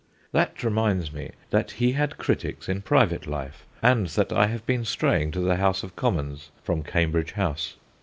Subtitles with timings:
[0.31, 4.83] That reminds me that he had critics in private life, and that I have been
[4.83, 7.75] straying to the House of Commons from Cambridge House.